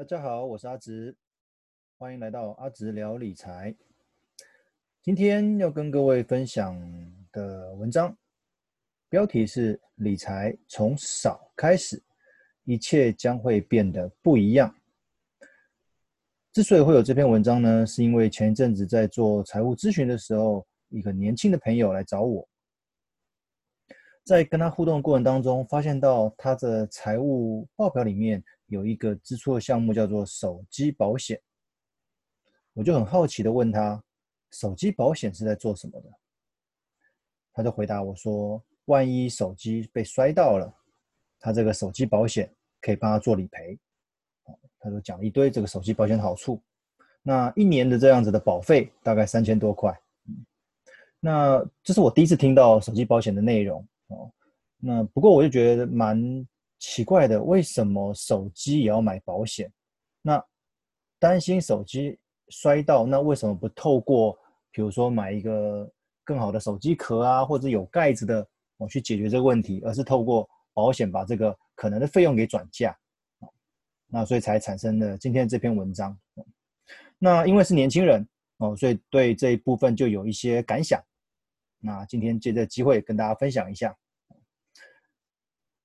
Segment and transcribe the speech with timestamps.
[0.00, 1.14] 大家好，我是阿直，
[1.98, 3.76] 欢迎来到阿直聊理财。
[5.02, 6.74] 今天要跟各位分享
[7.30, 8.16] 的文章，
[9.10, 12.02] 标题是“理财从少开始，
[12.64, 14.74] 一切将会变得不一样”。
[16.50, 22.48] 之所以会有这篇文章呢，是因为前一阵子在做财务咨询的时候，一个年轻的朋友来找我，
[24.24, 28.42] 在跟他互动的过程当中，发现到他的财务报表里面。
[28.70, 31.40] 有一个支出的项目叫做手机保险，
[32.72, 34.00] 我就很好奇的问他，
[34.52, 36.08] 手机保险是在做什么的？
[37.52, 40.72] 他就回答我说，万一手机被摔到了，
[41.40, 42.48] 他这个手机保险
[42.80, 43.76] 可以帮他做理赔。
[44.78, 46.62] 他就讲了一堆这个手机保险的好处，
[47.22, 50.00] 那一年的这样子的保费大概三千多块。
[51.18, 54.30] 那这是我第一次听到手机保险的内容哦。
[54.76, 56.46] 那不过我就觉得蛮。
[56.80, 59.70] 奇怪的，为什么手机也要买保险？
[60.22, 60.42] 那
[61.18, 62.18] 担心手机
[62.48, 64.36] 摔到，那为什么不透过，
[64.72, 65.88] 比如说买一个
[66.24, 68.44] 更好的手机壳啊，或者有盖子的，
[68.78, 72.96] 我去解决这个问题，而是透过保险把这个可能的费用给转嫁？
[74.06, 76.18] 那所以才产生了今天这篇文章。
[77.18, 81.00] 那因为是年轻人哦，所以对这一部分就有一些感想。
[81.78, 83.94] 那今天借这个机会跟大家分享一下。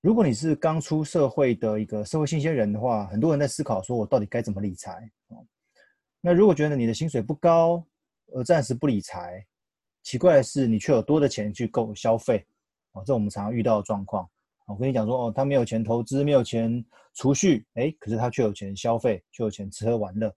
[0.06, 5.11] 如果你是刚出社会的一个社会新鲜人的话，很多人在思考说，我到底该怎么理财？
[6.22, 7.84] 那如果觉得你的薪水不高，
[8.31, 9.44] 而暂时不理财，
[10.03, 12.45] 奇怪的是，你却有多的钱去购消费，
[12.92, 14.30] 哦，这我们常常遇到的状况。
[14.67, 20.31] 我跟你讲说，哦，他没有钱投资，没有钱储蓄，哎，可是他却有钱消费，却有钱吃喝玩乐。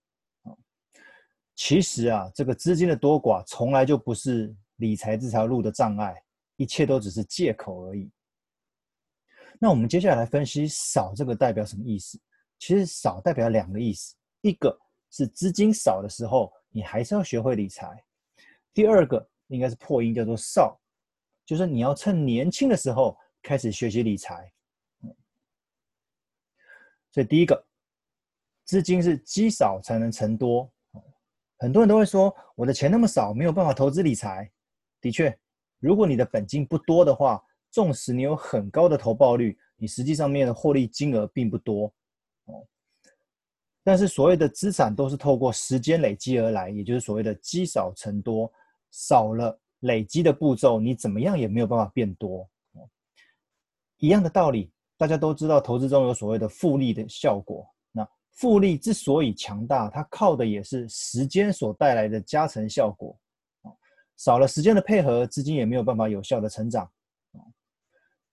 [1.53, 6.19] 其实啊，这个资金的多寡从来就不是理财这条路的障碍，
[6.55, 8.09] 一切都只是借口而已。
[9.61, 12.17] 那我们接下来分析“少”这个代表什么意思？
[12.57, 14.75] 其实“少”代表两个意思，一个
[15.11, 17.89] 是资金少的时候，你还是要学会理财；
[18.73, 20.79] 第二个应该是破音，叫做“少”，
[21.45, 24.49] 就是你要趁年轻的时候开始学习理财。
[27.11, 27.61] 所以第一个，
[28.63, 30.71] 资金是积少才能成多。
[31.57, 34.49] 很多人都会说，我的钱那么少，没有办法投资理财。
[35.01, 35.37] 的确，
[35.79, 41.85] 如果你的本金不多的话，纵使你有很高的投报率，你实际上面的获利金额并不多
[42.45, 42.65] 哦。
[43.83, 48.51] 但是所谓的资产都是透过时间累积而来，也就是所谓的积少成多，
[48.91, 52.47] 少了累积的步骤，你怎么样也没有办法变多。
[53.97, 57.67] 一样的道理，大家都知道，投资中有所谓的复利的效果。
[57.91, 63.17] 那复利之所以强大，它靠的也是时间所带来的加成效果。
[64.17, 66.89] 少了时间的配合，资金也没有办法有效的成长。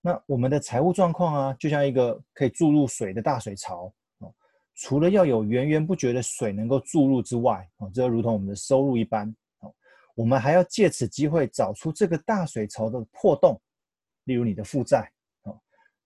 [0.01, 4.33] 那我们的财务状况啊，就像一个可以注入水的大水槽哦。
[4.75, 9.27] 除了要有源源不绝的水能够注入之外，哦，这如同我们的收入一般
[9.59, 9.73] 哦，
[10.15, 13.59] 我们还要借此机会找出这个大水槽的破洞，
[14.25, 15.11] 例如你的负债
[15.43, 15.59] 哦，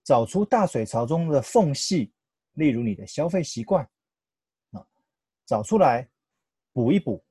[0.03, 2.11] 找出大水槽中的缝隙，
[2.53, 3.87] 例如你的消费习惯
[4.71, 4.83] 啊，
[5.45, 6.09] 找出来
[6.73, 7.23] 补一补。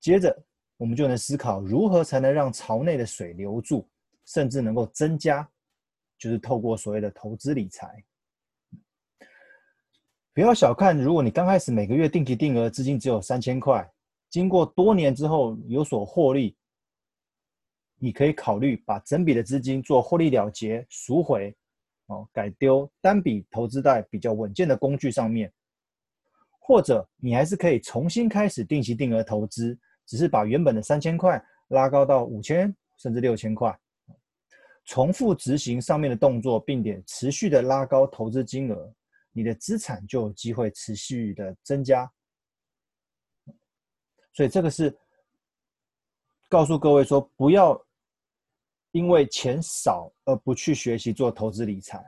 [0.00, 0.42] 接着，
[0.76, 3.86] 我们就能思考如何才能让槽内的水留住。
[4.28, 5.48] 甚至能够增加，
[6.18, 8.04] 就是透过所谓的投资理财。
[10.34, 13.90] 不要小看，如果你刚开始每个月定期定额资金只有三千块，
[14.28, 16.54] 经过多年之后有所获利，
[17.96, 21.56] 你可以考虑把整笔的资金做获利了结、赎回，
[22.06, 25.50] 哦，改丢单笔投资在比较稳健的工具上面，
[26.60, 33.76] 或者你还是可以重新开始定期定额投资，只是把原本的三千块拉高到五千甚至六千块。
[34.88, 38.90] 重复执行上面的动作，并且持续的拉高投资金额，
[39.32, 42.10] 你的资产就有机会持续的增加。
[44.32, 44.96] 所以这个是
[46.48, 47.78] 告诉各位说，不要
[48.92, 52.02] 因为钱少而不去学习做投资理财。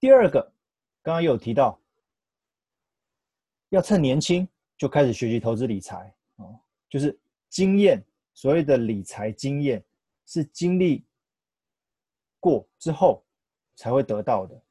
[0.00, 0.40] 第二个，
[1.02, 1.78] 刚刚有提到，
[3.68, 4.48] 要趁年轻
[4.78, 6.58] 就开始学习投资理财哦，
[6.88, 7.14] 就是
[7.50, 9.84] 经验，所谓的理财经验
[10.24, 11.04] 是经历。
[12.46, 13.24] 过之后
[13.74, 14.62] 才会得到的。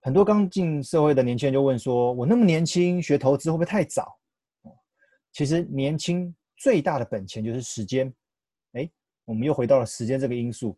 [0.00, 4.18] 很多刚进社会的年轻人就问说：“我那么年轻，学投资会不会太早？”
[5.30, 8.12] 其实年轻最大的本钱就是时间。
[8.72, 8.90] 哎，
[9.24, 10.76] 我们又回到了时间这个因素。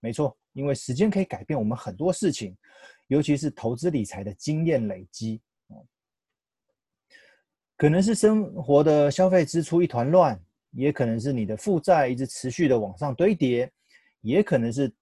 [0.00, 2.54] 没错，因为时间可以改变我们很多事情，
[3.06, 5.40] 尤其是投资理财的经验累积。
[7.76, 10.38] 可能是生活的消费支出一团乱，
[10.72, 13.72] 也可能是你的负债一直持续的往上堆叠。
[14.20, 14.92] 也可能是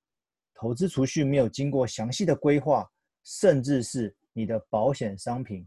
[0.55, 2.89] 投资储蓄没有经过详细的规划，
[3.25, 5.67] 甚至是你的保险商品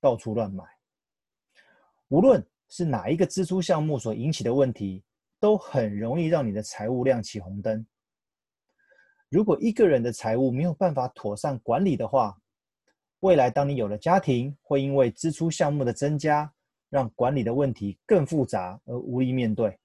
[0.00, 0.64] 到处乱买。
[2.08, 5.02] 无论是哪一个支出项目所引起的问题，
[5.40, 7.84] 都很容易让你的财务亮起红灯。
[9.28, 12.36] 如果一个人的财务没有办法妥善管理的话，
[13.20, 16.52] 未来当你有了家庭，会因为支出项目的增加，
[16.90, 19.76] 让管理的问题更复杂而无力面对。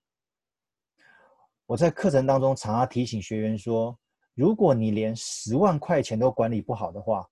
[1.72, 3.98] 我在课程当中常常提醒学员说，
[4.34, 7.26] 如果你连十万块钱都管理不好的话，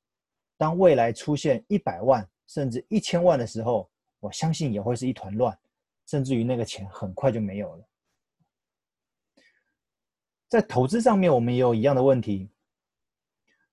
[0.55, 3.89] 当未来出现一百万甚至一千万的时候，
[4.21, 5.59] 我相信也会是一团乱，
[6.05, 7.85] 甚至于那个钱很快就没有了。
[10.47, 12.49] 在投资上面，我们也有一样的问题。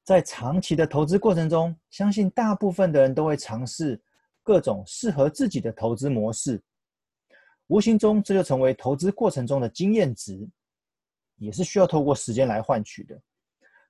[0.03, 4.03] 在长期的投资过程中，相信大部分的人都会尝试
[4.43, 6.61] 各种适合自己的投资模式，
[7.69, 10.49] 无形中这就成为投资过程中的经验值，
[11.37, 13.21] 也是需要透过时间来换取的。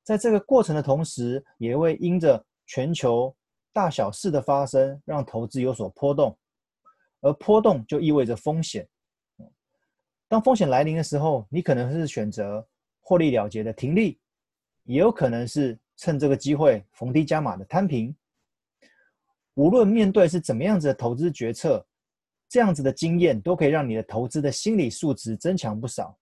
[0.03, 3.35] 在这个过程的同时，也会因着全球
[3.73, 6.37] 大小事的发生，让投资有所波动，
[7.21, 8.89] 而波动就意味着风险。
[10.29, 12.67] 当风险来临的时候，你可能是选择
[13.01, 14.19] 获利了结的停利，
[14.85, 15.79] 也有可能是。
[15.99, 18.15] 趁这个机会逢低加码的摊平，
[19.55, 21.83] 无论面对是怎么样子的投资决策，
[22.57, 26.17] 这样子的经验都可以让你的投资的心理素质增强不少。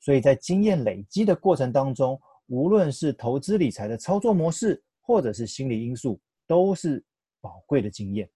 [0.00, 6.18] 所以在经验累积的过程当中，无论是投资理财的操作模式，或者是心理因素，
[6.48, 7.00] 都是
[7.40, 8.28] 宝贵的经验。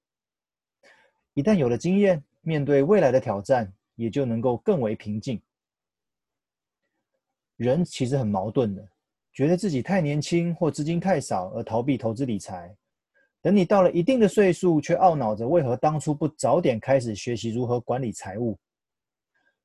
[1.35, 5.43] 一旦有了经验，面对未来的挑战，也就能够更为平静。
[7.57, 8.89] 人其实很矛盾的。
[9.33, 12.73] 觉得自己太年轻或资金太少而逃避投资理财，
[13.41, 18.59] 等你到了一定的岁数，却懊恼着为何当初不早点开始学习如何管理财务。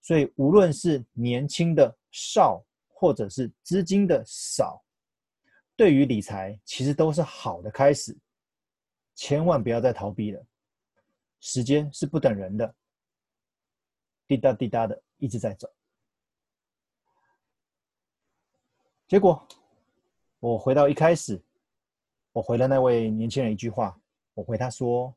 [0.01, 4.83] 所以，无论是年轻的少，或者是资金的少，
[5.75, 8.15] 对于理财其实都是好的开始。
[9.15, 10.45] 千万不要再逃避了，
[11.39, 12.75] 时间是不等人的，
[14.27, 15.67] 滴答滴答的一直在走。
[19.07, 19.47] 结果。
[20.39, 21.41] 我回到一开始，
[22.33, 23.97] 我回了那位年轻人一句话，
[24.33, 25.15] 我回他说：“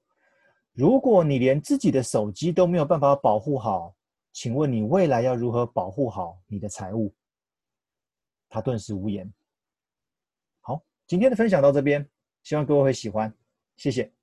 [0.73, 3.97] 如果你连自己的手机都没有办法保护好，
[4.33, 7.13] 请问你未来要如何保护好你的财物？”
[8.49, 9.33] 他顿时无言。
[10.61, 12.09] 好，今天的分享到这边，
[12.43, 13.35] 希望各位会喜欢，
[13.77, 14.16] 谢谢。